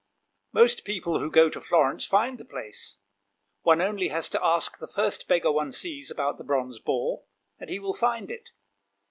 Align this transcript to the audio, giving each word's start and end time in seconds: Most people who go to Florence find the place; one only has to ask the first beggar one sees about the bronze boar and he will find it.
Most 0.51 0.83
people 0.83 1.19
who 1.19 1.29
go 1.29 1.47
to 1.47 1.61
Florence 1.61 2.05
find 2.05 2.39
the 2.39 2.43
place; 2.43 2.97
one 3.61 3.83
only 3.83 4.07
has 4.07 4.29
to 4.29 4.43
ask 4.43 4.79
the 4.79 4.87
first 4.87 5.27
beggar 5.27 5.51
one 5.51 5.71
sees 5.71 6.09
about 6.09 6.39
the 6.39 6.43
bronze 6.43 6.79
boar 6.79 7.25
and 7.59 7.69
he 7.69 7.77
will 7.77 7.93
find 7.93 8.31
it. 8.31 8.49